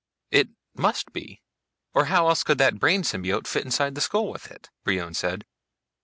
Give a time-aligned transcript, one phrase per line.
[0.31, 1.43] "It must be
[1.93, 5.13] or how else could that brain symbiote fit in inside the skull with it?" Brion
[5.13, 5.45] said.